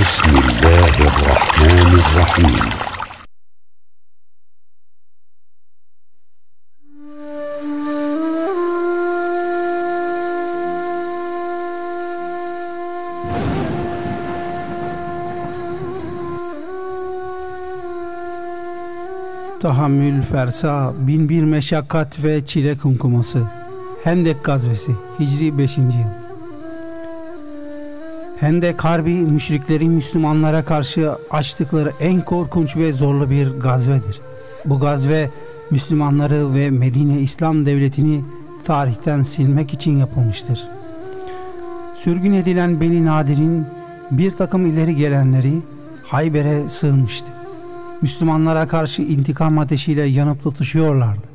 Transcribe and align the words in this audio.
بسم 0.00 0.30
الله 0.30 0.94
الرحمن 1.10 1.90
الرحيم 2.02 2.64
Tahammül, 19.60 20.22
fersa, 20.22 20.92
bin 20.98 21.28
bir 21.28 21.44
meşakkat 21.44 22.24
ve 22.24 22.46
çile 22.46 22.76
kumkuması. 22.78 23.42
Hendek 24.04 24.44
gazvesi, 24.44 24.92
Hicri 25.20 25.58
5. 25.58 25.78
yıl. 25.78 26.19
Hendek 28.41 28.83
Harbi, 28.83 29.13
müşriklerin 29.13 29.91
Müslümanlara 29.91 30.65
karşı 30.65 31.11
açtıkları 31.31 31.91
en 31.99 32.21
korkunç 32.21 32.77
ve 32.77 32.91
zorlu 32.91 33.29
bir 33.29 33.59
gazvedir. 33.59 34.21
Bu 34.65 34.79
gazve, 34.79 35.29
Müslümanları 35.71 36.53
ve 36.53 36.69
Medine 36.69 37.19
İslam 37.19 37.65
Devleti'ni 37.65 38.23
tarihten 38.63 39.21
silmek 39.21 39.73
için 39.73 39.97
yapılmıştır. 39.97 40.67
Sürgün 41.93 42.33
edilen 42.33 42.81
Beni 42.81 43.05
Nadir'in 43.05 43.65
bir 44.11 44.31
takım 44.31 44.65
ileri 44.65 44.95
gelenleri 44.95 45.53
Hayber'e 46.03 46.69
sığınmıştı. 46.69 47.31
Müslümanlara 48.01 48.67
karşı 48.67 49.01
intikam 49.01 49.57
ateşiyle 49.57 50.03
yanıp 50.03 50.43
tutuşuyorlardı. 50.43 51.30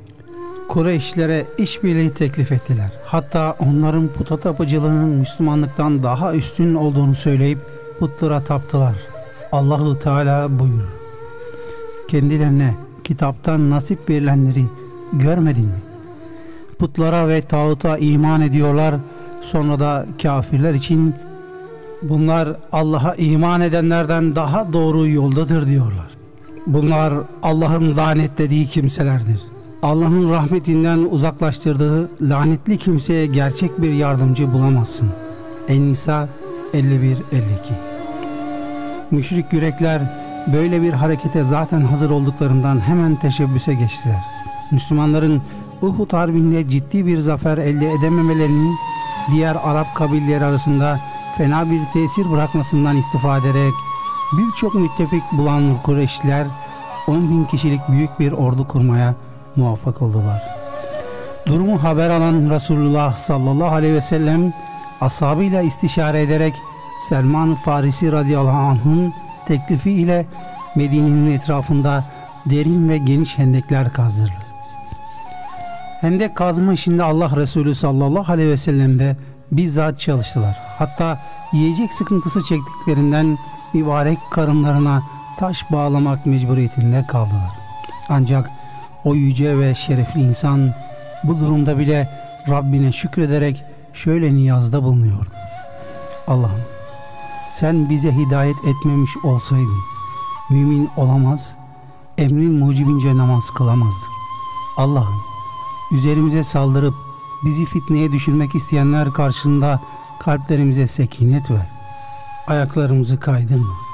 Kureyşlere 0.69 1.47
işbirliği 1.59 2.11
teklif 2.11 2.53
ettiler. 2.53 2.91
Hatta 3.05 3.57
onların 3.59 4.09
puta 4.09 4.37
tapıcılığının 4.37 5.09
Müslümanlıktan 5.09 6.03
daha 6.03 6.35
üstün 6.35 6.75
olduğunu 6.75 7.15
söyleyip 7.15 7.59
putlara 7.99 8.45
taptılar. 8.45 8.95
Allahu 9.53 9.99
Teala 9.99 10.59
buyurur. 10.59 10.89
Kendilerine 12.09 12.75
kitaptan 13.05 13.71
nasip 13.71 14.11
verilenleri 14.11 14.65
görmedin 15.13 15.67
mi? 15.67 15.83
Putlara 16.79 17.29
ve 17.29 17.43
tağuta 17.43 17.99
iman 17.99 18.41
ediyorlar. 18.41 18.95
Sonra 19.41 19.79
da 19.79 20.07
kafirler 20.23 20.75
için 20.75 21.15
bunlar 22.03 22.57
Allah'a 22.73 23.15
iman 23.15 23.61
edenlerden 23.61 24.37
daha 24.37 24.73
doğru 24.73 25.09
yoldadır 25.09 25.67
diyorlar. 25.67 26.07
Bunlar 26.67 27.15
Allah'ın 27.43 27.97
lanetlediği 27.97 28.67
kimselerdir. 28.67 29.41
Allah'ın 29.83 30.31
rahmetinden 30.31 30.99
uzaklaştırdığı 31.11 32.11
lanetli 32.21 32.79
kimseye 32.79 33.27
gerçek 33.27 33.83
bir 33.83 33.93
yardımcı 33.93 34.53
bulamazsın. 34.53 35.09
En-Nisa 35.69 36.29
51-52 36.75 37.17
Müşrik 39.11 39.53
yürekler 39.53 40.03
böyle 40.53 40.83
bir 40.83 40.93
harekete 40.93 41.45
zaten 41.45 41.81
hazır 41.81 42.11
olduklarından 42.11 42.81
hemen 42.81 43.17
teşebbüse 43.17 43.75
geçtiler. 43.75 44.21
Müslümanların 44.71 45.43
Uhud 45.83 46.13
Harbi'nde 46.13 46.69
ciddi 46.69 47.07
bir 47.07 47.19
zafer 47.19 47.59
elde 47.59 47.93
edememelerinin 47.93 48.75
diğer 49.31 49.57
Arap 49.65 49.95
kabileleri 49.95 50.45
arasında 50.45 51.01
fena 51.37 51.71
bir 51.71 51.81
tesir 51.93 52.31
bırakmasından 52.31 52.97
istifade 52.97 53.51
ederek 53.51 53.75
birçok 54.33 54.75
müttefik 54.75 55.23
bulan 55.33 55.63
Kureyşliler 55.83 56.47
10 57.09 57.31
bin 57.31 57.45
kişilik 57.45 57.81
büyük 57.89 58.21
bir 58.21 58.33
ordu 58.33 58.69
kurmaya 58.69 59.15
muvaffak 59.57 60.03
oldular. 60.03 60.43
Durumu 61.47 61.83
haber 61.83 62.11
alan 62.11 62.51
Resulullah 62.51 63.17
sallallahu 63.17 63.75
aleyhi 63.75 63.95
ve 63.95 64.01
sellem 64.01 64.53
ashabıyla 65.01 65.63
istişare 65.63 66.23
ederek 66.23 66.55
Selman 67.01 67.55
Farisi 67.55 68.13
radıyallahu 68.13 68.57
anh'ın 68.57 69.15
teklifi 69.47 69.93
ile 69.93 70.27
Medine'nin 70.77 71.31
etrafında 71.31 72.05
derin 72.47 72.89
ve 72.89 72.99
geniş 72.99 73.39
hendekler 73.39 73.93
kazdırdı. 73.93 74.47
Hendek 76.01 76.37
kazma 76.37 76.73
işinde 76.73 77.03
Allah 77.03 77.37
Resulü 77.37 77.75
sallallahu 77.75 78.33
aleyhi 78.33 78.51
ve 78.51 78.57
sellem 78.57 78.99
de 78.99 79.17
bizzat 79.53 80.01
çalıştılar. 80.01 80.59
Hatta 80.79 81.19
yiyecek 81.53 81.95
sıkıntısı 81.95 82.45
çektiklerinden 82.45 83.39
mübarek 83.73 84.19
karınlarına 84.31 85.03
taş 85.39 85.73
bağlamak 85.73 86.27
mecburiyetinde 86.27 87.07
kaldılar. 87.07 87.53
Ancak 88.09 88.51
o 89.07 89.15
yüce 89.15 89.59
ve 89.59 89.75
şerefli 89.75 90.21
insan 90.21 90.75
bu 91.25 91.41
durumda 91.41 91.79
bile 91.79 92.11
Rabbine 92.49 92.93
şükrederek 92.93 93.63
şöyle 93.95 94.35
niyazda 94.35 94.83
bulunuyordu. 94.83 95.31
Allah'ım 96.27 96.61
sen 97.49 97.91
bize 97.91 98.13
hidayet 98.13 98.57
etmemiş 98.57 99.11
olsaydın 99.25 99.81
mümin 100.51 100.91
olamaz, 100.97 101.57
emrin 102.19 102.59
mucibince 102.59 103.17
namaz 103.17 103.51
kılamazdık. 103.51 104.11
Allah'ım 104.77 105.23
üzerimize 105.93 106.43
saldırıp 106.43 106.95
bizi 107.45 107.65
fitneye 107.65 108.13
düşürmek 108.13 108.55
isteyenler 108.55 109.13
karşısında 109.13 109.81
kalplerimize 110.21 110.87
sekinet 110.87 111.51
ver. 111.51 111.69
Ayaklarımızı 112.47 113.21
kaydırma. 113.21 113.86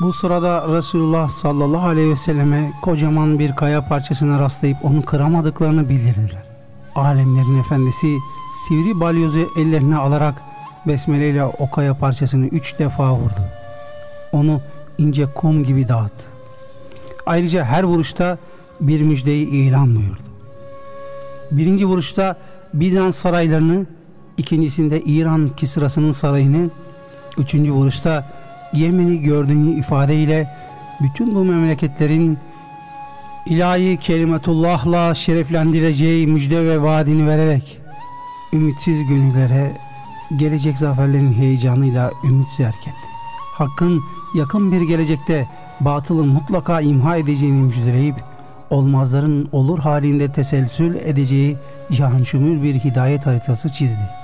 Bu 0.00 0.12
sırada 0.12 0.76
Resulullah 0.76 1.28
sallallahu 1.28 1.86
aleyhi 1.88 2.10
ve 2.10 2.16
selleme 2.16 2.72
kocaman 2.82 3.38
bir 3.38 3.56
kaya 3.56 3.88
parçasına 3.88 4.38
rastlayıp 4.38 4.84
onu 4.84 5.02
kıramadıklarını 5.02 5.88
bildirdiler. 5.88 6.44
Alemlerin 6.94 7.58
efendisi 7.58 8.16
sivri 8.68 9.00
balyozu 9.00 9.48
ellerine 9.56 9.96
alarak 9.96 10.34
besmele 10.86 11.30
ile 11.30 11.44
o 11.44 11.70
kaya 11.70 11.98
parçasını 11.98 12.46
üç 12.46 12.78
defa 12.78 13.14
vurdu. 13.14 13.40
Onu 14.32 14.60
ince 14.98 15.26
kum 15.26 15.64
gibi 15.64 15.88
dağıttı. 15.88 16.24
Ayrıca 17.26 17.64
her 17.64 17.82
vuruşta 17.82 18.38
bir 18.80 19.02
müjdeyi 19.02 19.46
ilan 19.46 19.96
buyurdu. 19.96 20.22
Birinci 21.50 21.86
vuruşta 21.86 22.36
Bizans 22.74 23.16
saraylarını, 23.16 23.86
ikincisinde 24.38 25.00
İran 25.00 25.46
Kisrası'nın 25.46 26.12
sarayını, 26.12 26.70
üçüncü 27.38 27.72
vuruşta 27.72 28.24
Yemen'i 28.74 29.22
gördüğünü 29.22 29.78
ifadeyle 29.78 30.48
bütün 31.00 31.34
bu 31.34 31.44
memleketlerin 31.44 32.38
ilahi 33.46 33.96
kelimetullahla 33.96 35.14
şereflendireceği 35.14 36.26
müjde 36.26 36.64
ve 36.64 36.82
vaadini 36.82 37.26
vererek 37.26 37.78
ümitsiz 38.52 39.08
gönüllere 39.08 39.72
gelecek 40.36 40.78
zaferlerin 40.78 41.32
heyecanıyla 41.32 42.10
ümit 42.24 42.52
zerk. 42.52 42.74
Hakkın 43.54 44.00
yakın 44.34 44.72
bir 44.72 44.80
gelecekte 44.80 45.48
batılın 45.80 46.28
mutlaka 46.28 46.80
imha 46.80 47.16
edeceğini 47.16 47.62
müjdeleyip 47.62 48.16
olmazların 48.70 49.48
olur 49.52 49.78
halinde 49.78 50.32
teselsül 50.32 50.94
edeceği 50.94 51.56
cihan 51.92 52.22
bir 52.62 52.74
hidayet 52.74 53.26
haritası 53.26 53.68
çizdi. 53.72 54.23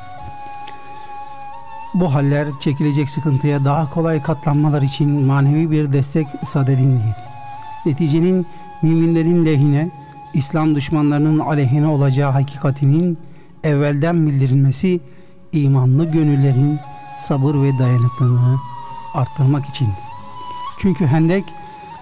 Bu 1.95 2.15
haller 2.15 2.49
çekilecek 2.61 3.11
sıkıntıya 3.11 3.65
daha 3.65 3.91
kolay 3.91 4.23
katlanmalar 4.23 4.83
için 4.83 5.11
manevi 5.11 5.71
bir 5.71 5.93
destek 5.93 6.27
sadedindeydi. 6.45 7.17
Neticenin 7.87 8.47
müminlerin 8.83 9.47
lehine, 9.47 9.91
İslam 10.35 10.75
düşmanlarının 10.75 11.39
aleyhine 11.39 11.87
olacağı 11.87 12.31
hakikatinin 12.31 13.19
evvelden 13.65 14.27
bildirilmesi 14.27 15.01
imanlı 15.53 16.13
gönüllerin 16.13 16.79
sabır 17.19 17.55
ve 17.55 17.79
dayanıklılığını 17.79 18.59
arttırmak 19.15 19.67
için. 19.67 19.89
Çünkü 20.79 21.07
hendek 21.07 21.45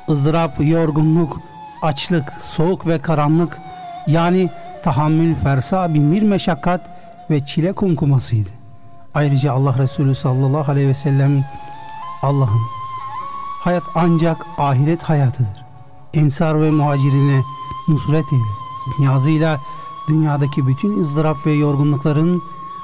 ızdırap, 0.08 0.56
yorgunluk, 0.60 1.40
açlık, 1.82 2.32
soğuk 2.38 2.86
ve 2.86 2.98
karanlık 2.98 3.58
yani 4.06 4.50
tahammül 4.82 5.34
fersa 5.34 5.94
bir 5.94 6.22
meşakkat 6.22 6.90
ve 7.30 7.46
çile 7.46 7.72
kumkumasıydı. 7.72 8.57
Ayrıca 9.14 9.52
Allah 9.52 9.78
Resulü 9.78 10.14
sallallahu 10.14 10.72
aleyhi 10.72 10.88
ve 10.88 10.94
sellem 10.94 11.44
Allah'ım 12.22 12.78
hayat 13.58 13.82
ancak 13.94 14.46
ahiret 14.58 15.02
hayatıdır. 15.02 15.64
Ensar 16.14 16.62
ve 16.62 16.70
muhacirine 16.70 17.42
nusret 17.88 18.32
eyle. 18.32 18.42
Niyazıyla 18.98 19.60
dünyadaki 20.08 20.66
bütün 20.66 21.00
ızdırap 21.00 21.46
ve 21.46 21.52
yorgunlukların 21.52 22.42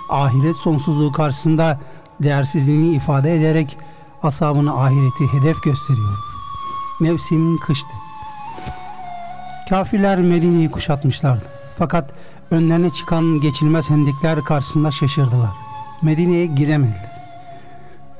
ahiret 0.08 0.56
sonsuzluğu 0.56 1.12
karşısında 1.12 1.80
değersizliğini 2.22 2.94
ifade 2.94 3.34
ederek 3.34 3.78
asabını 4.22 4.82
ahireti 4.82 5.32
hedef 5.32 5.62
gösteriyor. 5.62 6.18
Mevsim 7.00 7.58
kıştı. 7.58 7.92
Kafirler 9.68 10.18
Medine'yi 10.18 10.70
kuşatmışlardı. 10.70 11.44
Fakat 11.78 12.12
önlerine 12.50 12.90
çıkan 12.90 13.40
geçilmez 13.40 13.90
hendikler 13.90 14.44
karşısında 14.44 14.90
şaşırdılar. 14.90 15.50
Medine'ye 16.04 16.46
giremediler. 16.46 17.14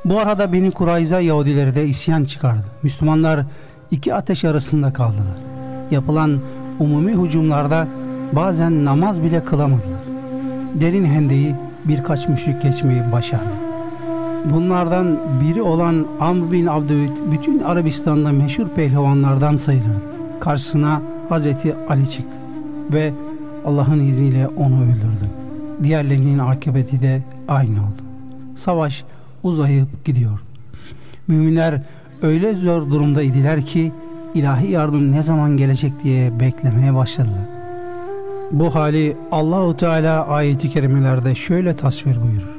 Bu 0.05 0.19
arada 0.19 0.53
Beni 0.53 0.71
Kurayza 0.71 1.21
Yahudileri 1.21 1.75
de 1.75 1.87
isyan 1.87 2.25
çıkardı. 2.25 2.65
Müslümanlar 2.83 3.45
iki 3.91 4.15
ateş 4.15 4.45
arasında 4.45 4.93
kaldılar. 4.93 5.37
Yapılan 5.91 6.39
umumi 6.81 7.13
hücumlarda 7.13 7.89
bazen 8.33 8.85
namaz 8.85 9.23
bile 9.23 9.45
kılamadılar. 9.45 10.01
Derin 10.75 11.05
hendeyi 11.05 11.55
birkaç 11.85 12.29
müşrik 12.29 12.63
geçmeyi 12.63 13.03
başardı. 13.13 13.55
Bunlardan 14.45 15.19
biri 15.43 15.63
olan 15.63 16.07
Amr 16.21 16.53
bin 16.53 16.67
Abdüvit 16.67 17.13
bütün 17.33 17.61
Arabistan'da 17.61 18.33
meşhur 18.33 18.69
pehlivanlardan 18.69 19.57
sayılırdı. 19.57 20.05
Karşısına 20.41 21.03
Hazreti 21.29 21.75
Ali 21.89 22.11
çıktı 22.11 22.37
ve 22.93 23.13
Allah'ın 23.65 24.01
izniyle 24.01 24.49
onu 24.49 24.83
öldürdü. 24.83 25.31
Diğerlerinin 25.83 26.39
akıbeti 26.39 27.03
de 27.03 27.23
aynı 27.49 27.79
oldu. 27.79 28.03
Savaş 28.55 29.05
uzayıp 29.43 30.05
gidiyor. 30.05 30.39
Müminler 31.29 31.83
öyle 32.23 32.55
zor 32.55 32.91
durumda 32.91 33.23
idiler 33.23 33.67
ki 33.67 33.93
ilahi 34.35 34.71
yardım 34.71 35.13
ne 35.13 35.23
zaman 35.23 35.57
gelecek 35.57 35.93
diye 36.05 36.41
beklemeye 36.41 36.95
başladılar. 36.95 37.49
Bu 38.53 38.75
hali 38.75 39.17
Allahu 39.33 39.77
Teala 39.77 40.27
ayeti 40.27 40.71
kerimelerde 40.71 41.35
şöyle 41.35 41.77
tasvir 41.77 42.17
buyurur. 42.23 42.55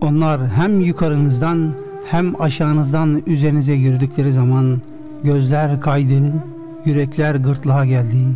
Onlar 0.00 0.48
hem 0.48 0.80
yukarınızdan 0.80 1.74
hem 2.06 2.40
aşağınızdan 2.40 3.22
üzerinize 3.26 3.72
yürüdükleri 3.72 4.32
zaman 4.32 4.80
gözler 5.24 5.80
kaydı, 5.80 6.32
yürekler 6.84 7.34
gırtlağa 7.34 7.84
geldi 7.84 8.26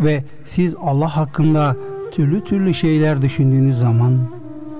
ve 0.00 0.24
siz 0.44 0.76
Allah 0.80 1.16
hakkında 1.16 1.76
türlü 2.12 2.44
türlü 2.44 2.74
şeyler 2.74 3.22
düşündüğünüz 3.22 3.78
zaman 3.78 4.18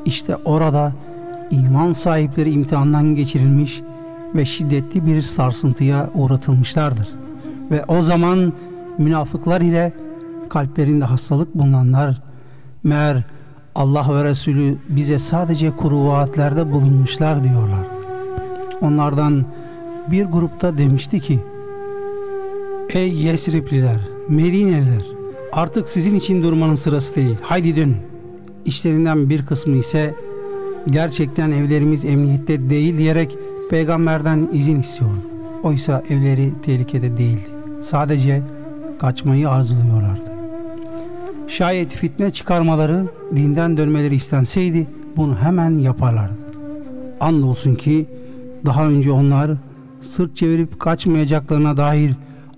işte 0.09 0.37
orada 0.45 0.93
iman 1.51 1.93
sahipleri 1.93 2.51
imtihandan 2.51 3.15
geçirilmiş 3.15 3.83
ve 4.35 4.45
şiddetli 4.45 5.07
bir 5.07 5.23
sarsıntıya 5.23 6.11
uğratılmışlardır. 6.15 7.09
Ve 7.71 7.85
o 7.85 8.03
zaman 8.03 8.53
münafıklar 8.99 9.61
ile 9.61 9.93
kalplerinde 10.49 11.05
hastalık 11.05 11.55
bulunanlar 11.55 12.23
meğer 12.83 13.25
Allah 13.75 14.07
ve 14.15 14.25
Resulü 14.25 14.77
bize 14.89 15.19
sadece 15.19 15.71
kuru 15.71 16.07
vaatlerde 16.07 16.73
bulunmuşlar 16.73 17.45
diyorlardı. 17.45 17.99
Onlardan 18.81 19.45
bir 20.11 20.25
grupta 20.25 20.79
demişti 20.79 21.21
ki 21.21 21.39
Ey 22.95 23.15
Yesripliler, 23.15 24.01
Medineliler 24.29 25.05
artık 25.53 25.89
sizin 25.89 26.15
için 26.15 26.43
durmanın 26.43 26.75
sırası 26.75 27.15
değil. 27.17 27.37
Haydi 27.43 27.77
dönün. 27.77 28.18
İşlerinden 28.65 29.31
bir 29.31 29.47
kısmı 29.47 29.77
ise 29.77 30.15
gerçekten 30.91 31.51
evlerimiz 31.51 32.05
emniyette 32.05 32.71
değil 32.71 32.99
diyerek 32.99 33.39
peygamberden 33.71 34.49
izin 34.53 34.81
istiyordu. 34.81 35.21
Oysa 35.63 36.03
evleri 36.11 36.53
tehlikede 36.63 37.17
değildi. 37.17 37.51
Sadece 37.81 38.43
kaçmayı 38.99 39.51
arzuluyorlardı. 39.51 40.33
Şayet 41.49 41.97
fitne 41.97 42.31
çıkarmaları, 42.31 43.05
dinden 43.37 43.77
dönmeleri 43.77 44.15
istenseydi 44.15 44.87
bunu 45.17 45.37
hemen 45.37 45.79
yaparlardı. 45.79 46.43
Andolsun 47.21 47.75
ki 47.75 48.07
daha 48.67 48.87
önce 48.87 49.11
onlar 49.13 49.51
sırt 50.01 50.37
çevirip 50.37 50.81
kaçmayacaklarına 50.81 51.77
dair 51.77 52.13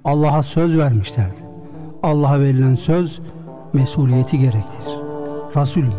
Allah'a 0.05 0.43
söz 0.43 0.79
vermişlerdi. 0.79 1.35
Allah'a 2.03 2.41
verilen 2.41 2.75
söz 2.75 3.21
mesuliyeti 3.73 4.39
gerektirir. 4.39 4.90
Resulüm 5.57 5.95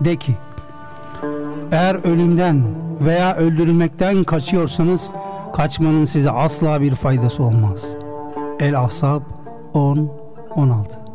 de 0.00 0.16
ki 0.16 0.32
eğer 1.72 1.94
ölümden 1.94 2.62
veya 3.00 3.36
öldürülmekten 3.36 4.24
kaçıyorsanız 4.24 5.10
kaçmanın 5.52 6.04
size 6.04 6.30
asla 6.30 6.80
bir 6.80 6.94
faydası 6.94 7.42
olmaz. 7.42 7.96
El-Ahzab 8.60 9.22
10-16 9.74 11.06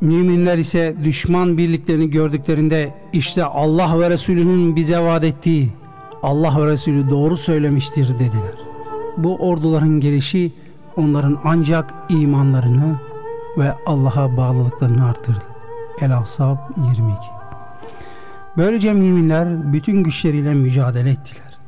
Müminler 0.00 0.58
ise 0.58 0.96
düşman 1.04 1.58
birliklerini 1.58 2.10
gördüklerinde 2.10 2.94
işte 3.12 3.44
Allah 3.44 4.00
ve 4.00 4.10
Resulünün 4.10 4.76
bize 4.76 4.98
vaat 4.98 5.24
ettiği 5.24 5.72
Allah 6.22 6.60
ve 6.60 6.66
Resulü 6.66 7.10
doğru 7.10 7.36
söylemiştir 7.36 8.14
dediler. 8.14 8.54
Bu 9.16 9.36
orduların 9.36 10.00
gelişi 10.00 10.52
onların 10.96 11.38
ancak 11.44 11.94
imanlarını 12.08 12.96
ve 13.58 13.72
Allah'a 13.86 14.36
bağlılıklarını 14.36 15.08
arttırdı. 15.08 15.55
El-Ahzab 16.00 16.56
22 16.76 17.18
Böylece 18.56 18.92
müminler 18.92 19.72
bütün 19.72 20.02
güçleriyle 20.02 20.54
mücadele 20.54 21.10
ettiler. 21.10 21.58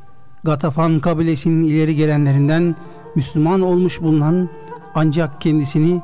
Gatafan 0.43 0.99
kabilesinin 0.99 1.63
ileri 1.63 1.95
gelenlerinden 1.95 2.75
Müslüman 3.15 3.61
olmuş 3.61 4.01
bulunan 4.01 4.49
ancak 4.95 5.41
kendisini 5.41 6.01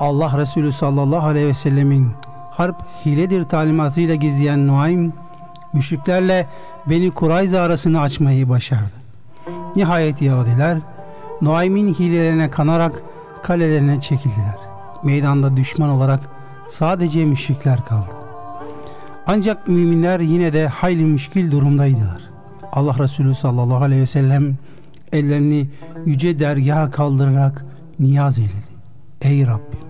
Allah 0.00 0.38
Resulü 0.38 0.72
sallallahu 0.72 1.26
aleyhi 1.26 1.46
ve 1.46 1.54
sellemin 1.54 2.10
harp 2.50 2.76
hiledir 3.06 3.44
talimatıyla 3.44 4.14
gizleyen 4.14 4.66
Nuaym, 4.66 5.12
müşriklerle 5.72 6.46
Beni 6.86 7.10
Kurayza 7.10 7.60
arasını 7.60 8.00
açmayı 8.00 8.48
başardı. 8.48 8.94
Nihayet 9.76 10.22
Yahudiler 10.22 10.78
Nuaym'in 11.42 11.94
hilelerine 11.94 12.50
kanarak 12.50 13.02
kalelerine 13.42 14.00
çekildiler. 14.00 14.56
Meydanda 15.02 15.56
düşman 15.56 15.90
olarak 15.90 16.39
sadece 16.70 17.24
müşrikler 17.24 17.84
kaldı. 17.84 18.10
Ancak 19.26 19.68
müminler 19.68 20.20
yine 20.20 20.52
de 20.52 20.68
hayli 20.68 21.04
müşkil 21.04 21.50
durumdaydılar. 21.50 22.22
Allah 22.72 22.98
Resulü 22.98 23.34
sallallahu 23.34 23.84
aleyhi 23.84 24.02
ve 24.02 24.06
sellem 24.06 24.56
ellerini 25.12 25.68
yüce 26.06 26.38
dergaha 26.38 26.90
kaldırarak 26.90 27.64
niyaz 27.98 28.38
eyledi. 28.38 28.70
Ey 29.22 29.46
Rabbim! 29.46 29.80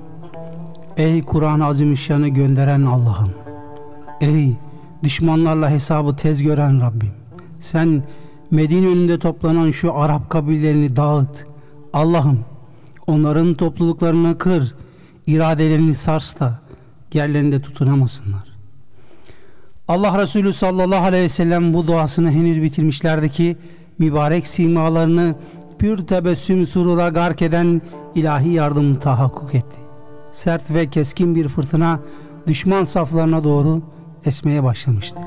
Ey 0.97 1.25
Kur'an-ı 1.25 1.67
Azimüşşan'ı 1.67 2.29
gönderen 2.29 2.82
Allah'ım! 2.82 3.31
Ey 4.21 4.56
düşmanlarla 5.03 5.71
hesabı 5.71 6.17
tez 6.17 6.43
gören 6.43 6.81
Rabbim! 6.81 7.12
Sen 7.61 8.05
Medine 8.50 8.87
önünde 8.87 9.19
toplanan 9.19 9.71
şu 9.71 9.94
Arap 9.94 10.31
kabirlerini 10.31 10.97
dağıt. 10.97 11.47
Allah'ım 11.93 12.41
onların 13.06 13.55
topluluklarını 13.55 14.38
kır, 14.38 14.75
iradelerini 15.27 15.94
sars 15.94 16.41
da 16.41 16.61
yerlerinde 17.14 17.62
tutunamasınlar. 17.62 18.44
Allah 19.88 20.22
Resulü 20.22 20.52
sallallahu 20.52 21.04
aleyhi 21.04 21.24
ve 21.24 21.28
sellem 21.28 21.74
bu 21.74 21.86
duasını 21.86 22.30
henüz 22.30 22.62
bitirmişlerdi 22.62 23.28
ki 23.28 23.56
mübarek 23.98 24.48
simalarını 24.48 25.34
pür 25.78 25.98
tebessüm 25.98 26.66
surura 26.66 27.08
gark 27.08 27.42
eden 27.42 27.82
ilahi 28.14 28.52
yardım 28.52 28.94
tahakkuk 28.94 29.54
etti. 29.54 29.76
Sert 30.30 30.74
ve 30.74 30.90
keskin 30.90 31.34
bir 31.34 31.48
fırtına 31.48 32.00
düşman 32.46 32.84
saflarına 32.84 33.44
doğru 33.44 33.82
esmeye 34.24 34.64
başlamıştı. 34.64 35.20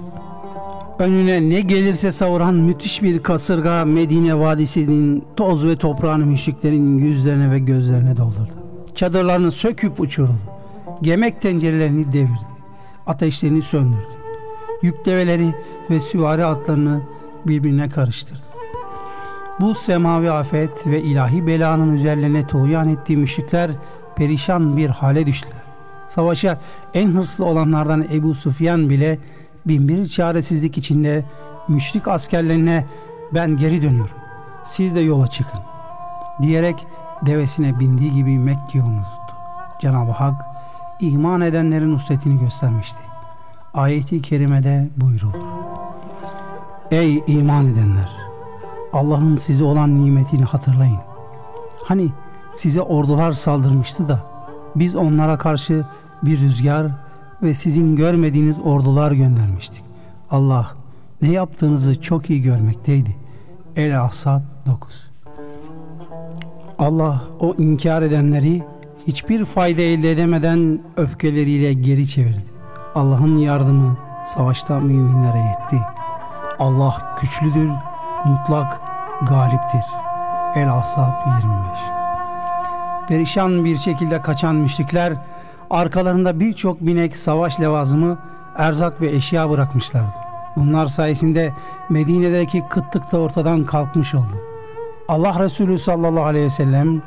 Önüne 1.00 1.50
ne 1.50 1.62
gelirse 1.62 2.12
savuran 2.12 2.56
müthiş 2.56 3.04
bir 3.04 3.24
kasırga 3.24 3.86
Medine 3.86 4.40
vadisinin 4.40 5.24
toz 5.36 5.66
ve 5.66 5.76
toprağını 5.76 6.26
müşriklerin 6.26 6.98
yüzlerine 6.98 7.52
ve 7.52 7.60
gözlerine 7.60 8.18
doldurdu. 8.18 8.54
Çadırlarını 8.96 9.52
söküp 9.52 10.00
uçurdu. 10.00 10.40
Gemek 11.02 11.42
tencerelerini 11.42 12.14
devirdi. 12.14 12.54
Ateşlerini 13.08 13.62
söndürdü. 13.62 14.08
Yük 14.82 15.06
develeri 15.06 15.56
ve 15.90 16.00
süvari 16.00 16.46
atlarını 16.46 17.02
birbirine 17.48 17.90
karıştırdı. 17.90 18.44
Bu 19.60 19.76
semavi 19.76 20.32
afet 20.32 20.88
ve 20.88 21.02
ilahi 21.02 21.48
belanın 21.48 21.94
üzerlerine 21.94 22.48
tuğyan 22.48 22.90
ettiği 22.90 23.18
müşrikler 23.18 23.72
perişan 24.16 24.78
bir 24.78 24.90
hale 24.90 25.26
düştüler. 25.26 25.64
Savaşa 26.08 26.60
en 26.94 27.08
hırslı 27.08 27.46
olanlardan 27.46 28.06
Ebu 28.14 28.36
Sufyan 28.36 28.90
bile 28.90 29.20
binbir 29.66 30.08
çaresizlik 30.08 30.78
içinde 30.78 31.26
müşrik 31.68 32.08
askerlerine 32.08 32.86
ben 33.34 33.58
geri 33.58 33.82
dönüyorum. 33.82 34.16
Siz 34.64 34.96
de 34.96 35.00
yola 35.00 35.28
çıkın. 35.28 35.60
Diyerek 36.42 36.88
devesine 37.26 37.80
bindiği 37.80 38.14
gibi 38.14 38.40
Mekke'yi 38.40 38.84
unuttu. 38.84 39.36
Cenab-ı 39.80 40.12
Hak 40.12 40.53
iman 41.12 41.42
edenlerin 41.42 41.92
nusretini 41.92 42.40
göstermişti. 42.40 43.00
Ayeti 43.74 44.22
kerimede 44.22 44.90
buyrulur. 44.98 45.34
Ey 46.92 47.24
iman 47.28 47.66
edenler! 47.66 48.10
Allah'ın 48.94 49.36
size 49.36 49.64
olan 49.64 50.00
nimetini 50.00 50.44
hatırlayın. 50.44 51.00
Hani 51.84 52.10
size 52.54 52.82
ordular 52.82 53.32
saldırmıştı 53.32 54.10
da 54.10 54.20
biz 54.76 54.96
onlara 54.96 55.38
karşı 55.38 55.86
bir 56.24 56.40
rüzgar 56.40 56.88
ve 57.44 57.54
sizin 57.54 57.96
görmediğiniz 57.96 58.60
ordular 58.60 59.12
göndermiştik. 59.12 59.84
Allah 60.30 60.68
ne 61.22 61.32
yaptığınızı 61.32 62.02
çok 62.02 62.30
iyi 62.30 62.42
görmekteydi. 62.42 63.16
El-Ahzab 63.76 64.42
9 64.68 65.10
Allah 66.80 67.22
o 67.40 67.56
inkar 67.58 68.02
edenleri 68.02 68.64
hiçbir 69.08 69.46
fayda 69.46 69.82
elde 69.82 70.12
edemeden 70.12 70.80
öfkeleriyle 70.98 71.74
geri 71.74 72.08
çevirdi. 72.08 72.54
Allah'ın 72.96 73.38
yardımı 73.38 73.98
savaşta 74.26 74.80
müminlere 74.80 75.38
yetti. 75.38 75.80
Allah 76.60 77.18
güçlüdür, 77.22 77.70
mutlak 78.26 78.82
galiptir. 79.22 79.86
El-Ahzab 80.56 81.12
25 81.26 81.94
Perişan 83.08 83.66
bir 83.66 83.78
şekilde 83.78 84.22
kaçan 84.22 84.56
müşrikler 84.56 85.14
arkalarında 85.70 86.40
birçok 86.40 86.82
binek 86.82 87.18
savaş 87.18 87.60
levazımı, 87.60 88.18
erzak 88.58 89.02
ve 89.02 89.12
eşya 89.12 89.50
bırakmışlardı. 89.50 90.18
Bunlar 90.56 90.88
sayesinde 90.88 91.54
Medine'deki 91.90 92.64
kıtlık 92.70 93.12
da 93.12 93.18
ortadan 93.18 93.64
kalkmış 93.64 94.16
oldu. 94.16 94.38
Allah 95.08 95.40
Resulü 95.40 95.80
sallallahu 95.80 96.24
aleyhi 96.24 96.46
ve 96.46 96.50
sellem 96.50 97.02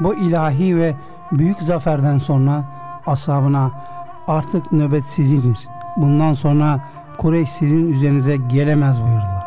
bu 0.00 0.14
ilahi 0.14 0.76
ve 0.76 0.94
büyük 1.32 1.62
zaferden 1.62 2.18
sonra 2.18 2.64
ashabına 3.06 3.70
artık 4.28 4.72
nöbet 4.72 5.04
sizindir. 5.04 5.58
Bundan 5.96 6.32
sonra 6.32 6.80
Kureyş 7.18 7.48
sizin 7.48 7.92
üzerinize 7.92 8.36
gelemez 8.36 9.02
buyurdular. 9.02 9.46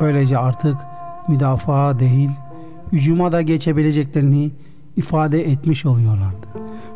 Böylece 0.00 0.38
artık 0.38 0.76
müdafaa 1.28 1.98
değil, 1.98 2.30
hücuma 2.92 3.32
da 3.32 3.42
geçebileceklerini 3.42 4.50
ifade 4.96 5.50
etmiş 5.50 5.86
oluyorlardı. 5.86 6.46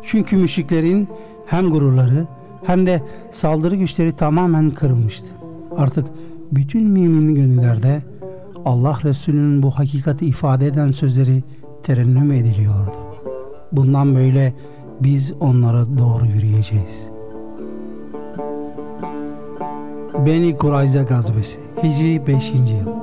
Çünkü 0.03 0.37
müşriklerin 0.37 1.09
hem 1.45 1.69
gururları 1.69 2.27
hem 2.65 2.85
de 2.85 3.03
saldırı 3.29 3.75
güçleri 3.75 4.11
tamamen 4.11 4.69
kırılmıştı. 4.69 5.27
Artık 5.77 6.07
bütün 6.51 6.89
mümin 6.89 7.35
gönüllerde 7.35 8.01
Allah 8.65 8.97
Resulü'nün 9.03 9.63
bu 9.63 9.71
hakikati 9.71 10.25
ifade 10.25 10.67
eden 10.67 10.91
sözleri 10.91 11.43
terennüm 11.83 12.31
ediliyordu. 12.31 13.10
Bundan 13.71 14.15
böyle 14.15 14.53
biz 14.99 15.33
onlara 15.39 15.85
doğru 15.97 16.25
yürüyeceğiz. 16.25 17.09
Beni 20.25 20.57
Kurayza 20.57 21.03
gazvesi 21.03 21.59
Hicri 21.83 22.27
5. 22.27 22.49
yıl 22.49 22.93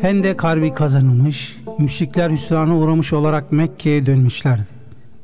Hendek 0.00 0.44
Harbi 0.44 0.72
kazanılmış, 0.72 1.56
müşrikler 1.78 2.30
hüsrana 2.30 2.76
uğramış 2.76 3.12
olarak 3.12 3.52
Mekke'ye 3.52 4.06
dönmüşlerdi. 4.06 4.66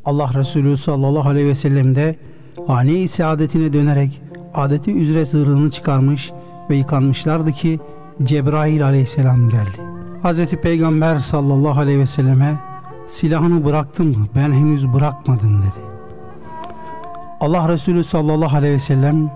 Allah 0.04 0.30
Resulü 0.34 0.76
sallallahu 0.76 1.28
aleyhi 1.28 1.46
ve 1.46 1.54
sellem 1.54 1.94
de 1.94 2.16
ani 2.68 3.08
saadetine 3.08 3.72
dönerek 3.72 4.22
adeti 4.54 4.92
üzere 4.92 5.24
zırhını 5.24 5.70
çıkarmış 5.70 6.32
ve 6.70 6.76
yıkanmışlardı 6.76 7.52
ki 7.52 7.80
Cebrail 8.22 8.84
aleyhisselam 8.84 9.48
geldi. 9.48 9.92
Hz. 10.22 10.46
Peygamber 10.46 11.18
sallallahu 11.18 11.80
aleyhi 11.80 11.98
ve 11.98 12.06
selleme 12.06 12.71
silahını 13.06 13.64
bıraktın 13.64 14.06
mı? 14.18 14.26
Ben 14.36 14.52
henüz 14.52 14.88
bırakmadım 14.92 15.58
dedi. 15.58 15.92
Allah 17.40 17.68
Resulü 17.68 18.04
sallallahu 18.04 18.56
aleyhi 18.56 18.74
ve 18.74 18.78
sellem 18.78 19.30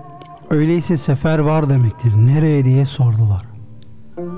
öyleyse 0.49 0.97
sefer 0.97 1.39
var 1.39 1.69
demektir. 1.69 2.13
Nereye 2.25 2.65
diye 2.65 2.85
sordular. 2.85 3.41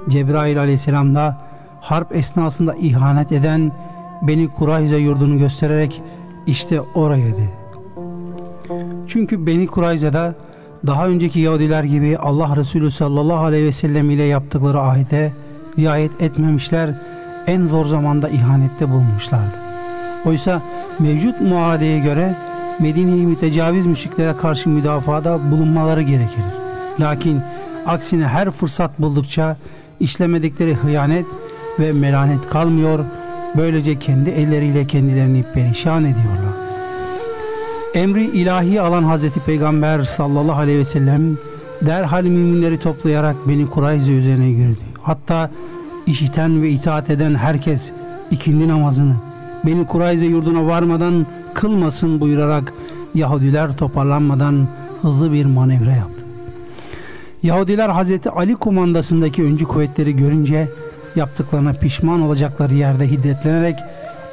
Cebrail 0.09 0.59
aleyhisselam 0.59 1.15
da 1.15 1.41
harp 1.81 2.15
esnasında 2.15 2.75
ihanet 2.75 3.31
eden 3.31 3.71
Beni 4.21 4.47
Kurayza 4.47 4.95
yurdunu 4.95 5.37
göstererek 5.37 6.01
işte 6.47 6.81
oraya 6.81 7.27
dedi. 7.27 7.49
Çünkü 9.07 9.47
Beni 9.47 9.67
Kurayza'da 9.67 10.35
daha 10.87 11.07
önceki 11.07 11.39
Yahudiler 11.39 11.83
gibi 11.83 12.17
Allah 12.17 12.55
Resulü 12.55 12.91
sallallahu 12.91 13.45
aleyhi 13.45 13.65
ve 13.65 13.71
sellem 13.71 14.09
ile 14.09 14.23
yaptıkları 14.23 14.79
ahite 14.79 15.33
riayet 15.79 16.21
etmemişler, 16.21 16.89
en 17.47 17.65
zor 17.65 17.85
zamanda 17.85 18.29
ihanette 18.29 18.89
bulunmuşlardı. 18.89 19.55
Oysa 20.25 20.61
mevcut 20.99 21.41
muadeye 21.41 21.99
göre 21.99 22.35
Medine'yi 22.79 23.25
mütecaviz 23.25 23.85
müşriklere 23.85 24.37
karşı 24.37 24.69
müdafada 24.69 25.51
bulunmaları 25.51 26.01
gerekir. 26.01 26.43
Lakin 26.99 27.41
aksine 27.87 28.27
her 28.27 28.51
fırsat 28.51 28.99
buldukça 28.99 29.57
işlemedikleri 29.99 30.73
hıyanet 30.73 31.25
ve 31.79 31.93
melanet 31.93 32.49
kalmıyor, 32.49 32.99
böylece 33.57 33.99
kendi 33.99 34.29
elleriyle 34.29 34.87
kendilerini 34.87 35.43
perişan 35.53 36.03
ediyorlar. 36.03 36.53
Emri 37.93 38.25
ilahi 38.25 38.81
alan 38.81 39.03
Hazreti 39.03 39.39
Peygamber 39.39 40.03
sallallahu 40.03 40.59
aleyhi 40.59 40.79
ve 40.79 40.85
sellem 40.85 41.37
derhal 41.81 42.23
müminleri 42.23 42.79
toplayarak 42.79 43.35
beni 43.47 43.69
Kurayza 43.69 44.11
üzerine 44.11 44.45
yürüdü. 44.45 44.83
Hatta 45.01 45.49
işiten 46.09 46.61
ve 46.61 46.69
itaat 46.69 47.09
eden 47.09 47.35
herkes 47.35 47.93
ikindi 48.31 48.67
namazını 48.67 49.15
beni 49.65 49.85
Kurayza 49.85 50.25
yurduna 50.25 50.65
varmadan 50.65 51.25
kılmasın 51.53 52.19
buyurarak 52.19 52.73
Yahudiler 53.13 53.77
toparlanmadan 53.77 54.67
hızlı 55.01 55.33
bir 55.33 55.45
manevra 55.45 55.91
yaptı. 55.91 56.25
Yahudiler 57.43 57.89
Hazreti 57.89 58.29
Ali 58.29 58.55
kumandasındaki 58.55 59.43
öncü 59.43 59.65
kuvvetleri 59.65 60.15
görünce 60.15 60.69
yaptıklarına 61.15 61.73
pişman 61.73 62.21
olacakları 62.21 62.73
yerde 62.73 63.11
hiddetlenerek 63.11 63.79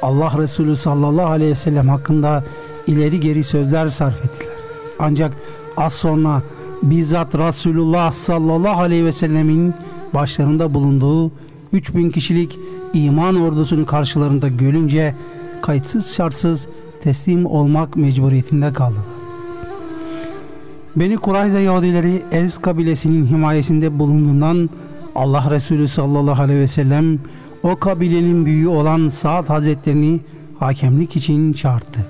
Allah 0.01 0.31
Resulü 0.37 0.75
sallallahu 0.75 1.31
aleyhi 1.31 1.51
ve 1.51 1.55
sellem 1.55 1.89
hakkında 1.89 2.43
ileri 2.87 3.19
geri 3.19 3.43
sözler 3.43 3.89
sarf 3.89 4.25
ettiler. 4.25 4.53
Ancak 4.99 5.33
az 5.77 5.93
sonra 5.93 6.41
bizzat 6.83 7.35
Resulullah 7.35 8.11
sallallahu 8.11 8.81
aleyhi 8.81 9.05
ve 9.05 9.11
sellemin 9.11 9.73
başlarında 10.13 10.73
bulunduğu 10.73 11.31
3000 11.73 12.09
kişilik 12.09 12.59
iman 12.93 13.41
ordusunu 13.41 13.85
karşılarında 13.85 14.47
görünce 14.47 15.15
kayıtsız 15.61 16.13
şartsız 16.13 16.67
teslim 17.01 17.45
olmak 17.45 17.95
mecburiyetinde 17.95 18.73
kaldılar. 18.73 19.05
Beni 20.95 21.17
Kurayza 21.17 21.59
Yahudileri 21.59 22.21
Evs 22.31 22.57
kabilesinin 22.57 23.27
himayesinde 23.27 23.99
bulunduğundan 23.99 24.69
Allah 25.15 25.51
Resulü 25.51 25.87
sallallahu 25.87 26.41
aleyhi 26.41 26.59
ve 26.59 26.67
sellem 26.67 27.19
o 27.63 27.75
kabilenin 27.75 28.45
büyüğü 28.45 28.67
olan 28.67 29.07
Saad 29.07 29.49
Hazretlerini 29.49 30.19
hakemlik 30.59 31.15
için 31.15 31.53
çağırdı. 31.53 32.07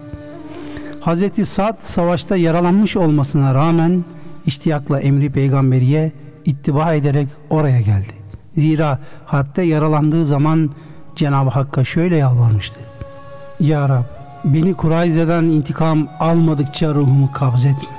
Hazreti 1.00 1.46
Sa'd 1.46 1.78
savaşta 1.78 2.38
yaralanmış 2.38 2.98
olmasına 2.98 3.54
rağmen 3.54 4.06
iştiyakla 4.46 5.00
emri 5.00 5.32
peygamberiye 5.32 6.12
ittiba 6.46 6.94
ederek 6.94 7.28
oraya 7.50 7.82
geldi. 7.82 8.27
Zira 8.58 9.00
harpte 9.26 9.64
yaralandığı 9.64 10.26
zaman 10.26 10.70
Cenab-ı 11.16 11.50
Hakk'a 11.50 11.84
şöyle 11.84 12.16
yalvarmıştı. 12.16 12.80
Ya 13.60 13.90
Rab 13.90 14.04
beni 14.46 14.74
Kurayze'den 14.74 15.44
intikam 15.44 16.08
almadıkça 16.20 16.94
ruhumu 16.94 17.32
kabzetme. 17.32 17.90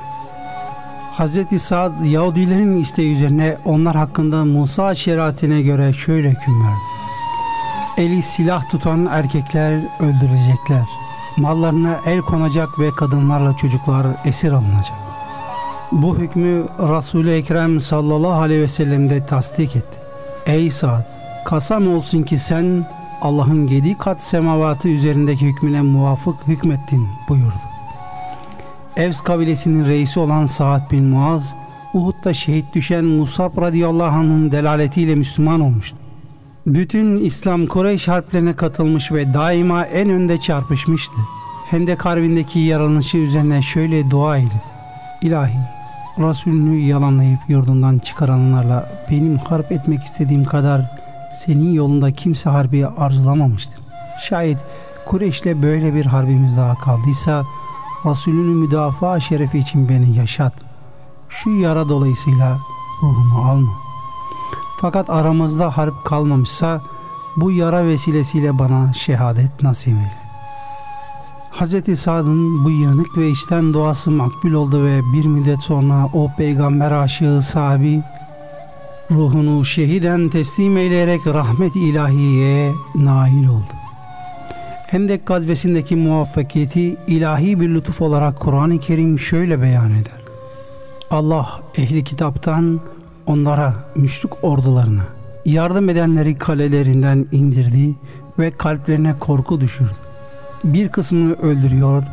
Hazreti 1.12 1.58
Sa'd 1.58 2.04
Yahudilerin 2.04 2.76
isteği 2.76 3.12
üzerine 3.12 3.56
onlar 3.64 3.96
hakkında 3.96 4.44
Musa 4.44 4.94
şeriatine 4.94 5.62
göre 5.62 5.92
şöyle 5.92 6.30
hüküm 6.30 6.64
verdi. 6.64 6.78
Eli 7.96 8.22
silah 8.22 8.70
tutan 8.70 9.06
erkekler 9.06 9.80
öldürülecekler 10.00 10.84
mallarına 11.36 11.96
el 12.06 12.20
konacak 12.20 12.78
ve 12.78 12.90
kadınlarla 12.90 13.56
çocuklar 13.56 14.06
esir 14.24 14.52
alınacak. 14.52 14.96
Bu 15.92 16.18
hükmü 16.18 16.64
Resul-i 16.78 17.30
Ekrem 17.30 17.80
sallallahu 17.80 18.40
aleyhi 18.40 18.62
ve 18.62 18.68
sellem 18.68 19.10
de 19.10 19.26
tasdik 19.26 19.76
etti. 19.76 20.07
Ey 20.48 20.70
Sa'd! 20.70 21.06
Kasam 21.44 21.88
olsun 21.88 22.22
ki 22.22 22.38
sen 22.38 22.86
Allah'ın 23.22 23.66
yedi 23.66 23.98
kat 23.98 24.22
semavatı 24.22 24.88
üzerindeki 24.88 25.46
hükmüne 25.46 25.82
muvafık 25.82 26.48
hükmettin 26.48 27.08
buyurdu. 27.28 27.68
Evs 28.96 29.20
kabilesinin 29.20 29.84
reisi 29.84 30.20
olan 30.20 30.46
Sa'd 30.46 30.90
bin 30.90 31.04
Muaz, 31.04 31.54
Uhud'da 31.94 32.34
şehit 32.34 32.74
düşen 32.74 33.04
Musab 33.04 33.62
radıyallahu 33.62 34.18
anh'ın 34.18 34.52
delaletiyle 34.52 35.14
Müslüman 35.14 35.60
olmuştu. 35.60 35.96
Bütün 36.66 37.16
İslam 37.16 37.66
Kureyş 37.66 38.08
harplerine 38.08 38.56
katılmış 38.56 39.12
ve 39.12 39.34
daima 39.34 39.84
en 39.84 40.10
önde 40.10 40.40
çarpışmıştı. 40.40 41.16
Hendek 41.70 42.04
Harbi'ndeki 42.04 42.58
yaralanışı 42.58 43.18
üzerine 43.18 43.62
şöyle 43.62 44.10
dua 44.10 44.36
eyledi. 44.36 44.62
İlahi, 45.22 45.58
Resulünü 46.18 46.76
yalanlayıp 46.78 47.40
yurdundan 47.48 47.98
çıkaranlarla 47.98 48.88
benim 49.10 49.38
harp 49.38 49.72
etmek 49.72 50.02
istediğim 50.02 50.44
kadar 50.44 50.90
senin 51.32 51.72
yolunda 51.72 52.12
kimse 52.12 52.50
harbi 52.50 52.86
arzulamamıştır. 52.86 53.80
Şayet 54.22 54.64
Kureyş'le 55.06 55.62
böyle 55.62 55.94
bir 55.94 56.06
harbimiz 56.06 56.56
daha 56.56 56.74
kaldıysa 56.74 57.44
Resulünü 58.06 58.54
müdafaa 58.54 59.20
şerefi 59.20 59.58
için 59.58 59.88
beni 59.88 60.16
yaşat. 60.16 60.54
Şu 61.28 61.50
yara 61.50 61.88
dolayısıyla 61.88 62.58
ruhumu 63.02 63.50
alma.'' 63.50 63.88
Fakat 64.80 65.10
aramızda 65.10 65.76
harp 65.76 66.04
kalmamışsa 66.04 66.80
bu 67.36 67.52
yara 67.52 67.86
vesilesiyle 67.86 68.58
bana 68.58 68.92
şehadet 68.92 69.62
nasip 69.62 69.92
eyle. 69.92 70.27
Hz. 71.58 71.98
Sa'd'ın 71.98 72.64
bu 72.64 72.70
yanık 72.70 73.18
ve 73.18 73.30
içten 73.30 73.74
duası 73.74 74.10
makbul 74.10 74.52
oldu 74.52 74.84
ve 74.84 75.00
bir 75.12 75.24
müddet 75.24 75.62
sonra 75.62 76.06
o 76.12 76.30
peygamber 76.36 76.92
aşığı 76.92 77.42
sahibi 77.42 78.02
ruhunu 79.10 79.64
şehiden 79.64 80.28
teslim 80.28 80.76
eyleyerek 80.76 81.26
rahmet 81.26 81.76
ilahiyeye 81.76 82.72
nail 82.94 83.48
oldu. 83.48 83.72
Hendek 84.86 85.26
gazvesindeki 85.26 85.96
muvaffakiyeti 85.96 86.96
ilahi 87.06 87.60
bir 87.60 87.68
lütuf 87.68 88.02
olarak 88.02 88.40
Kur'an-ı 88.40 88.80
Kerim 88.80 89.18
şöyle 89.18 89.62
beyan 89.62 89.90
eder. 89.90 90.22
Allah 91.10 91.60
ehli 91.76 92.04
kitaptan 92.04 92.80
onlara, 93.26 93.74
müşrik 93.96 94.44
ordularına 94.44 95.06
yardım 95.44 95.88
edenleri 95.88 96.38
kalelerinden 96.38 97.26
indirdi 97.32 97.94
ve 98.38 98.50
kalplerine 98.50 99.18
korku 99.18 99.60
düşürdü. 99.60 100.07
Bir 100.64 100.88
kısmını 100.88 101.34
öldürüyor, 101.34 102.04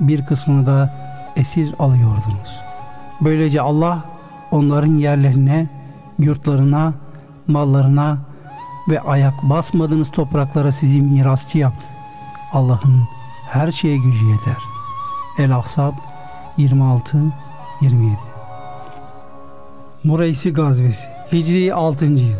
bir 0.00 0.26
kısmını 0.26 0.66
da 0.66 0.94
esir 1.36 1.74
alıyordunuz. 1.78 2.60
Böylece 3.20 3.60
Allah 3.60 4.04
onların 4.50 4.96
yerlerine, 4.96 5.68
yurtlarına, 6.18 6.94
mallarına 7.46 8.18
ve 8.90 9.00
ayak 9.00 9.34
basmadığınız 9.42 10.10
topraklara 10.10 10.72
sizi 10.72 11.02
mirasçı 11.02 11.58
yaptı. 11.58 11.86
Allah'ın 12.52 13.02
her 13.50 13.72
şeye 13.72 13.96
gücü 13.96 14.24
yeter. 14.24 14.56
El-Ahzab 15.38 15.92
26 16.56 17.18
27 17.80 18.16
Mureysi 20.04 20.52
Gazvesi 20.52 21.08
Hicri 21.32 21.74
6. 21.74 22.04
yıl 22.04 22.38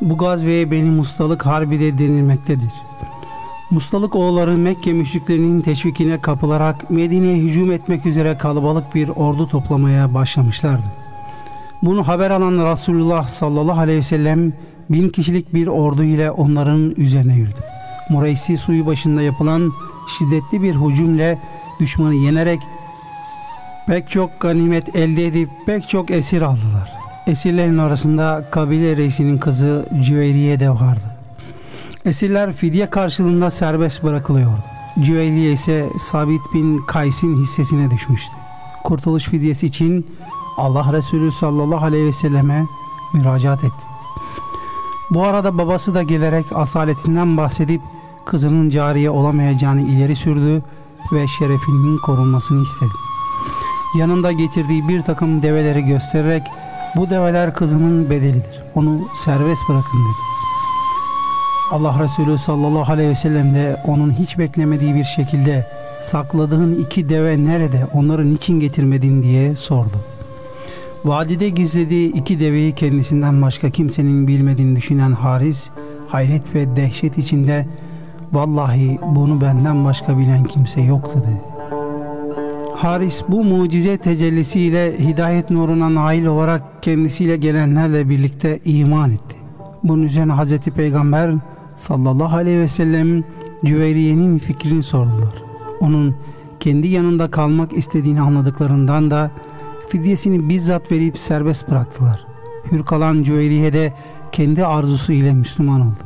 Bu 0.00 0.18
gazveye 0.18 0.70
Beni 0.70 0.90
Mustalık 0.90 1.46
Harbi 1.46 1.80
de 1.80 1.98
denilmektedir. 1.98 2.72
Mustalık 3.72 4.16
oğulları 4.16 4.56
Mekke 4.56 4.92
müşriklerinin 4.92 5.60
teşvikine 5.60 6.20
kapılarak 6.20 6.90
Medine'ye 6.90 7.36
hücum 7.36 7.72
etmek 7.72 8.06
üzere 8.06 8.38
kalabalık 8.38 8.94
bir 8.94 9.08
ordu 9.08 9.48
toplamaya 9.48 10.14
başlamışlardı. 10.14 10.84
Bunu 11.82 12.08
haber 12.08 12.30
alan 12.30 12.72
Resulullah 12.72 13.26
sallallahu 13.26 13.80
aleyhi 13.80 13.98
ve 13.98 14.02
sellem 14.02 14.52
bin 14.90 15.08
kişilik 15.08 15.54
bir 15.54 15.66
ordu 15.66 16.04
ile 16.04 16.30
onların 16.30 16.94
üzerine 16.96 17.36
yürüdü. 17.36 17.60
Mureysi 18.10 18.56
suyu 18.56 18.86
başında 18.86 19.22
yapılan 19.22 19.72
şiddetli 20.18 20.62
bir 20.62 20.74
hücumle 20.74 21.38
düşmanı 21.80 22.14
yenerek 22.14 22.60
pek 23.86 24.10
çok 24.10 24.40
ganimet 24.40 24.96
elde 24.96 25.26
edip 25.26 25.48
pek 25.66 25.88
çok 25.88 26.10
esir 26.10 26.42
aldılar. 26.42 26.92
Esirlerin 27.26 27.78
arasında 27.78 28.44
kabile 28.50 28.96
reisinin 28.96 29.38
kızı 29.38 29.86
Cüveyriye 30.00 30.60
de 30.60 30.70
vardı. 30.70 31.21
Esirler 32.04 32.52
fidye 32.52 32.90
karşılığında 32.90 33.50
serbest 33.50 34.04
bırakılıyordu. 34.04 34.62
Cüveyriye 35.00 35.52
ise 35.52 35.88
Sabit 35.98 36.40
bin 36.54 36.78
Kays'in 36.78 37.42
hissesine 37.42 37.90
düşmüştü. 37.90 38.36
Kurtuluş 38.84 39.24
fidyesi 39.24 39.66
için 39.66 40.16
Allah 40.56 40.92
Resulü 40.92 41.32
sallallahu 41.32 41.84
aleyhi 41.84 42.06
ve 42.06 42.12
selleme 42.12 42.66
müracaat 43.14 43.64
etti. 43.64 43.86
Bu 45.10 45.24
arada 45.24 45.58
babası 45.58 45.94
da 45.94 46.02
gelerek 46.02 46.46
asaletinden 46.54 47.36
bahsedip 47.36 47.80
kızının 48.24 48.70
cariye 48.70 49.10
olamayacağını 49.10 49.80
ileri 49.80 50.16
sürdü 50.16 50.62
ve 51.12 51.26
şerefinin 51.28 51.98
korunmasını 51.98 52.62
istedi. 52.62 52.94
Yanında 53.98 54.32
getirdiği 54.32 54.88
bir 54.88 55.02
takım 55.02 55.42
develeri 55.42 55.82
göstererek 55.84 56.42
bu 56.96 57.10
develer 57.10 57.54
kızımın 57.54 58.10
bedelidir. 58.10 58.62
Onu 58.74 59.00
serbest 59.14 59.68
bırakın 59.68 59.98
dedi. 59.98 60.31
Allah 61.72 62.02
Resulü 62.02 62.38
sallallahu 62.38 62.92
aleyhi 62.92 63.10
ve 63.10 63.14
sellem 63.14 63.54
de 63.54 63.76
onun 63.86 64.10
hiç 64.10 64.38
beklemediği 64.38 64.94
bir 64.94 65.04
şekilde 65.04 65.66
sakladığın 66.00 66.74
iki 66.74 67.08
deve 67.08 67.44
nerede 67.44 67.86
onları 67.92 68.30
niçin 68.30 68.60
getirmedin 68.60 69.22
diye 69.22 69.56
sordu. 69.56 69.96
Vadide 71.04 71.48
gizlediği 71.48 72.12
iki 72.12 72.40
deveyi 72.40 72.72
kendisinden 72.72 73.42
başka 73.42 73.70
kimsenin 73.70 74.28
bilmediğini 74.28 74.76
düşünen 74.76 75.12
Haris 75.12 75.70
hayret 76.08 76.54
ve 76.54 76.76
dehşet 76.76 77.18
içinde 77.18 77.66
vallahi 78.32 78.98
bunu 79.02 79.40
benden 79.40 79.84
başka 79.84 80.18
bilen 80.18 80.44
kimse 80.44 80.80
yoktu 80.80 81.22
dedi. 81.22 81.40
Haris 82.76 83.24
bu 83.28 83.44
mucize 83.44 83.98
tecellisiyle 83.98 84.98
hidayet 84.98 85.50
nuruna 85.50 85.94
nail 85.94 86.26
olarak 86.26 86.82
kendisiyle 86.82 87.36
gelenlerle 87.36 88.08
birlikte 88.08 88.58
iman 88.64 89.10
etti. 89.10 89.36
Bunun 89.82 90.02
üzerine 90.02 90.32
Hazreti 90.32 90.70
Peygamber 90.70 91.32
sallallahu 91.76 92.36
aleyhi 92.36 92.58
ve 92.58 92.68
sellem 92.68 93.24
Cüveyriye'nin 93.64 94.38
fikrini 94.38 94.82
sordular. 94.82 95.34
Onun 95.80 96.16
kendi 96.60 96.88
yanında 96.88 97.30
kalmak 97.30 97.72
istediğini 97.72 98.20
anladıklarından 98.20 99.10
da 99.10 99.30
fidyesini 99.88 100.48
bizzat 100.48 100.92
verip 100.92 101.18
serbest 101.18 101.70
bıraktılar. 101.70 102.26
Hür 102.72 102.82
kalan 102.84 103.22
Cüveyriye 103.22 103.72
de 103.72 103.92
kendi 104.32 104.66
arzusu 104.66 105.12
ile 105.12 105.32
Müslüman 105.32 105.80
oldu. 105.80 106.04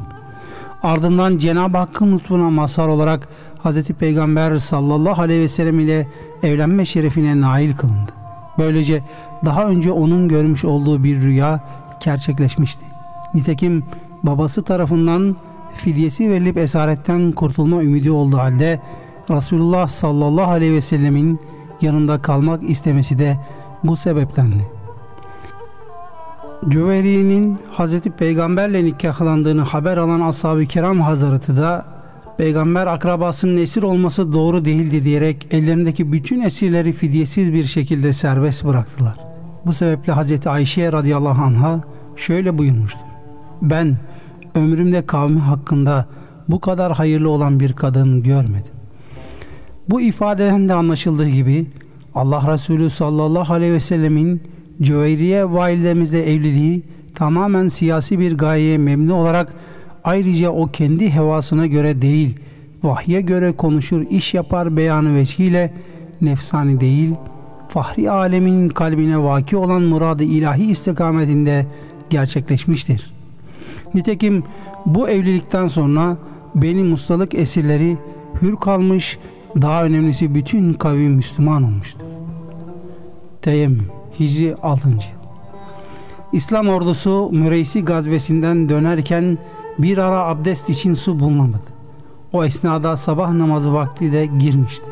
Ardından 0.82 1.38
Cenab-ı 1.38 1.78
Hakk'ın 1.78 2.12
lütfuna 2.12 2.50
mazhar 2.50 2.88
olarak 2.88 3.28
Hz. 3.64 3.82
Peygamber 3.82 4.58
sallallahu 4.58 5.22
aleyhi 5.22 5.40
ve 5.40 5.48
sellem 5.48 5.80
ile 5.80 6.08
evlenme 6.42 6.84
şerefine 6.84 7.40
nail 7.40 7.76
kılındı. 7.76 8.12
Böylece 8.58 9.02
daha 9.44 9.66
önce 9.66 9.92
onun 9.92 10.28
görmüş 10.28 10.64
olduğu 10.64 11.04
bir 11.04 11.20
rüya 11.20 11.60
gerçekleşmişti. 12.04 12.84
Nitekim 13.34 13.84
babası 14.22 14.62
tarafından 14.62 15.36
fidyesi 15.76 16.30
verilip 16.30 16.58
esaretten 16.58 17.32
kurtulma 17.32 17.82
ümidi 17.82 18.10
olduğu 18.10 18.38
halde 18.38 18.80
Resulullah 19.30 19.88
sallallahu 19.88 20.50
aleyhi 20.50 20.72
ve 20.72 20.80
sellemin 20.80 21.38
yanında 21.80 22.22
kalmak 22.22 22.70
istemesi 22.70 23.18
de 23.18 23.36
bu 23.84 23.96
sebeptendi. 23.96 24.76
Cüveyri'nin 26.68 27.58
Hazreti 27.70 28.10
Peygamberle 28.10 28.84
nikahlandığını 28.84 29.62
haber 29.62 29.96
alan 29.96 30.20
Ashab-ı 30.20 30.66
Kiram 30.66 31.00
Hazreti 31.00 31.56
da 31.56 31.84
Peygamber 32.38 32.86
akrabasının 32.86 33.56
esir 33.56 33.82
olması 33.82 34.32
doğru 34.32 34.64
değildi 34.64 35.04
diyerek 35.04 35.46
ellerindeki 35.50 36.12
bütün 36.12 36.40
esirleri 36.40 36.92
fidyesiz 36.92 37.52
bir 37.52 37.64
şekilde 37.64 38.12
serbest 38.12 38.64
bıraktılar. 38.64 39.16
Bu 39.66 39.72
sebeple 39.72 40.12
Hazreti 40.12 40.50
Ayşe 40.50 40.92
radıyallahu 40.92 41.42
anha 41.42 41.80
şöyle 42.16 42.58
buyurmuştur. 42.58 43.06
Ben 43.62 43.96
ömrümde 44.56 45.06
kavmi 45.06 45.40
hakkında 45.40 46.06
bu 46.48 46.60
kadar 46.60 46.92
hayırlı 46.92 47.30
olan 47.30 47.60
bir 47.60 47.72
kadın 47.72 48.22
görmedim. 48.22 48.72
Bu 49.90 50.00
ifadeden 50.00 50.68
de 50.68 50.74
anlaşıldığı 50.74 51.28
gibi 51.28 51.66
Allah 52.14 52.52
Resulü 52.52 52.90
sallallahu 52.90 53.52
aleyhi 53.52 53.72
ve 53.72 53.80
sellemin 53.80 54.42
Cüveyriye 54.82 55.52
validemizle 55.52 56.32
evliliği 56.32 56.82
tamamen 57.14 57.68
siyasi 57.68 58.18
bir 58.18 58.38
gayeye 58.38 58.78
memnun 58.78 59.12
olarak 59.12 59.54
ayrıca 60.04 60.50
o 60.50 60.66
kendi 60.66 61.10
hevasına 61.10 61.66
göre 61.66 62.02
değil, 62.02 62.38
vahye 62.82 63.20
göre 63.20 63.52
konuşur, 63.52 64.02
iş 64.10 64.34
yapar 64.34 64.76
beyanı 64.76 65.14
veçhiyle 65.14 65.74
nefsani 66.20 66.80
değil, 66.80 67.14
fahri 67.68 68.10
alemin 68.10 68.68
kalbine 68.68 69.22
vaki 69.22 69.56
olan 69.56 69.82
muradı 69.82 70.24
ilahi 70.24 70.70
istikametinde 70.70 71.66
gerçekleşmiştir. 72.10 73.15
Nitekim 73.96 74.44
bu 74.86 75.08
evlilikten 75.08 75.66
sonra 75.66 76.16
benim 76.54 76.92
ustalık 76.92 77.34
esirleri 77.34 77.98
hür 78.42 78.56
kalmış, 78.56 79.18
daha 79.62 79.84
önemlisi 79.84 80.34
bütün 80.34 80.72
kavim 80.72 81.12
Müslüman 81.12 81.62
olmuştu. 81.62 81.98
Teyemmüm 83.42 83.86
Hicri 84.20 84.54
6. 84.54 84.88
yıl 84.88 84.96
İslam 86.32 86.68
ordusu 86.68 87.30
Müreysi 87.32 87.84
gazvesinden 87.84 88.68
dönerken 88.68 89.38
bir 89.78 89.98
ara 89.98 90.24
abdest 90.24 90.70
için 90.70 90.94
su 90.94 91.20
bulunamadı. 91.20 91.66
O 92.32 92.44
esnada 92.44 92.96
sabah 92.96 93.32
namazı 93.32 93.74
vakti 93.74 94.12
de 94.12 94.26
girmişti. 94.26 94.86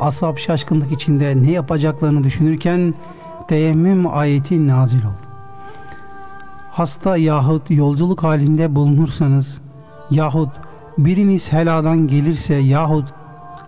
Ashab 0.00 0.36
şaşkınlık 0.36 0.92
içinde 0.92 1.42
ne 1.42 1.50
yapacaklarını 1.50 2.24
düşünürken 2.24 2.94
teyemmüm 3.48 4.06
ayeti 4.06 4.66
nazil 4.66 5.04
oldu. 5.04 5.33
Hasta 6.74 7.16
yahut 7.16 7.70
yolculuk 7.70 8.22
halinde 8.22 8.76
bulunursanız 8.76 9.60
yahut 10.10 10.52
biriniz 10.98 11.52
heladan 11.52 12.08
gelirse 12.08 12.54
yahut 12.54 13.08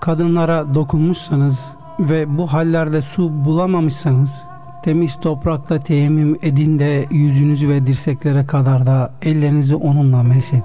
kadınlara 0.01 0.75
dokunmuşsanız 0.75 1.77
ve 2.01 2.39
bu 2.39 2.53
hallerde 2.53 3.03
su 3.03 3.45
bulamamışsanız 3.45 4.45
temiz 4.83 5.21
toprakta 5.21 5.81
teyemmüm 5.81 6.39
edin 6.43 6.79
de 6.79 7.07
yüzünüzü 7.11 7.69
ve 7.69 7.87
dirseklere 7.87 8.47
kadar 8.47 8.87
da 8.87 9.13
ellerinizi 9.23 9.75
onunla 9.75 10.23
mesedin. 10.23 10.65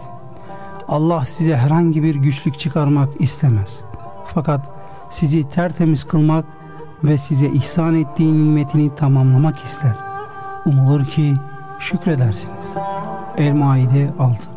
Allah 0.87 1.25
size 1.25 1.57
herhangi 1.57 2.03
bir 2.03 2.15
güçlük 2.15 2.59
çıkarmak 2.59 3.09
istemez. 3.21 3.81
Fakat 4.25 4.71
sizi 5.09 5.49
tertemiz 5.49 6.03
kılmak 6.03 6.45
ve 7.03 7.17
size 7.17 7.47
ihsan 7.47 7.95
ettiği 7.95 8.33
nimetini 8.33 8.95
tamamlamak 8.95 9.59
ister. 9.59 9.95
Umulur 10.65 11.05
ki 11.05 11.33
şükredersiniz. 11.81 12.73
El-Maide 13.37 14.09
6 14.19 14.49